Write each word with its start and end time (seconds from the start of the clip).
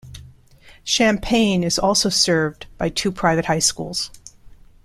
Champaign 0.83 1.63
is 1.63 1.77
also 1.77 2.09
served 2.09 2.65
by 2.79 2.89
two 2.89 3.11
private 3.11 3.45
high 3.45 3.59
schools. 3.59 4.09